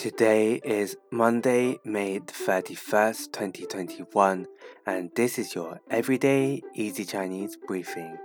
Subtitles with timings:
[0.00, 4.46] Today is Monday, May 31st, 2021,
[4.86, 8.16] and this is your everyday easy Chinese briefing.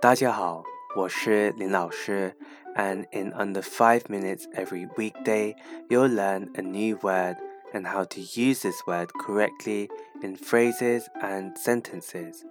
[0.00, 0.64] 大家好，
[0.96, 2.34] 我是林老师,
[2.76, 5.54] and in under 5 minutes every weekday,
[5.90, 7.36] you'll learn a new word
[7.74, 9.90] and how to use this word correctly
[10.22, 12.46] in phrases and sentences.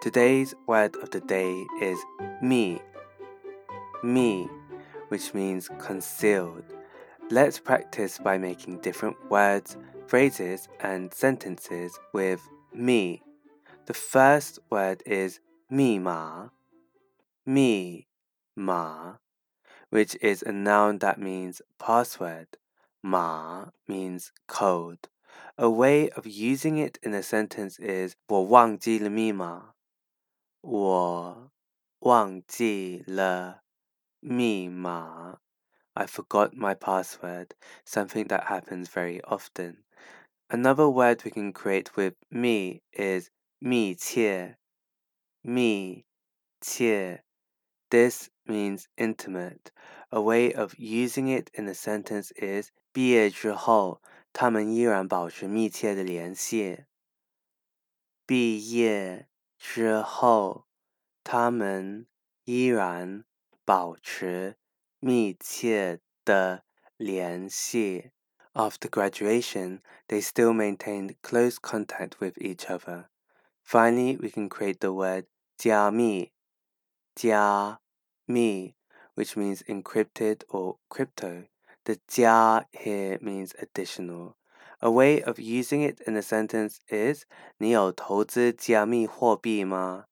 [0.00, 1.98] Today's word of the day is
[2.40, 2.80] me.
[4.02, 4.48] Me,
[5.10, 6.64] which means concealed.
[7.31, 9.75] Let's practice by making different words,
[10.07, 12.41] phrases, and sentences with
[12.73, 13.21] me.
[13.85, 16.49] The first word is mi ma,
[17.45, 18.07] mi
[18.55, 19.15] ma,
[19.89, 22.47] which is a noun that means password.
[23.03, 25.07] Ma means code.
[25.57, 29.73] A way of using it in a sentence is 我忘记了密码。
[30.61, 31.51] 我
[31.99, 33.63] 忘记了
[34.19, 35.39] 密码。
[35.95, 39.83] I forgot my password, something that happens very often.
[40.49, 44.57] Another word we can create with me is 密切,
[45.43, 46.05] 密
[46.61, 47.23] 切.
[47.89, 49.71] This means intimate.
[50.11, 56.85] A way of using it in a sentence is 毕业之后，他们依然保持密切的联系。
[58.25, 60.67] 毕业之后，
[61.23, 62.07] 他们
[62.45, 63.25] 依然
[63.65, 64.57] 保持
[65.01, 66.63] 密切的
[66.97, 68.11] 联系。
[68.53, 73.09] After graduation, they still maintained close contact with each other.
[73.63, 75.25] Finally, we can create the word
[75.57, 76.31] 加密,
[77.13, 77.79] 加
[78.25, 78.73] 密,
[79.15, 81.47] which means encrypted or crypto.
[81.83, 84.35] The 加 here means additional.
[84.79, 87.25] A way of using it in a sentence is
[87.57, 90.05] 你有投资加密货币吗？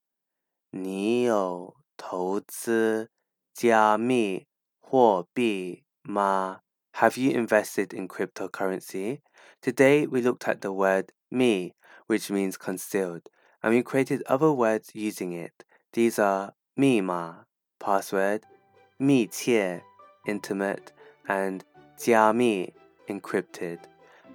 [0.72, 3.10] 你有投资
[3.54, 4.48] 加密
[4.90, 6.62] 货币吗？
[6.94, 9.20] Have you invested in cryptocurrency?
[9.62, 11.74] Today we looked at the word me,
[12.08, 13.24] which means concealed,
[13.62, 15.66] and we created other words using it.
[15.92, 17.46] These are 密码
[17.80, 18.44] password,
[18.98, 19.82] 密切
[20.26, 20.94] intimate,
[21.28, 21.62] and
[21.98, 22.74] 加密
[23.08, 23.80] encrypted.